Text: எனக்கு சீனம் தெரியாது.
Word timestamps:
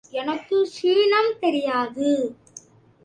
எனக்கு 0.13 0.57
சீனம் 0.67 1.33
தெரியாது. 1.39 2.09